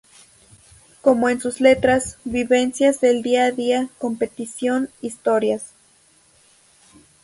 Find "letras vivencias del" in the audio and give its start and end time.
1.61-3.21